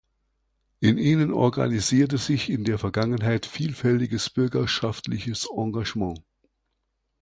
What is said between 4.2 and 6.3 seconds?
bürgerschaftliches Engagement.